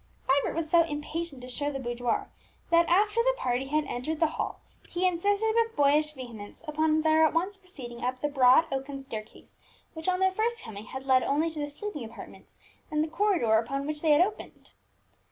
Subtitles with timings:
[0.25, 2.31] Vibert was so impatient to show the boudoir
[2.71, 7.23] that, after the party had entered the hall, he insisted with boyish vehemence upon their
[7.23, 9.59] at once proceeding up the broad oaken staircase,
[9.93, 12.57] which on their first coming had led only to the sleeping apartments
[12.89, 14.71] and the corridor upon which they had opened.